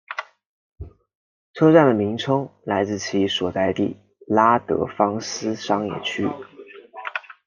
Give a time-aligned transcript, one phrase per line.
[1.53, 6.27] 车站的名称来自其所在地拉德芳斯商业区。